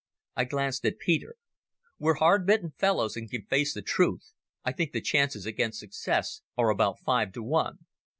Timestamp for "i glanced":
0.35-0.83